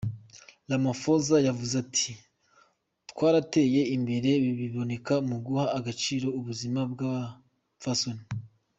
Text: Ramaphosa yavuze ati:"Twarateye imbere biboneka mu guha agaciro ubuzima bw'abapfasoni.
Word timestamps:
Ramaphosa 0.69 1.35
yavuze 1.47 1.75
ati:"Twarateye 1.83 3.81
imbere 3.95 4.29
biboneka 4.59 5.13
mu 5.29 5.37
guha 5.45 5.65
agaciro 5.77 6.27
ubuzima 6.39 6.79
bw'abapfasoni. 6.91 8.23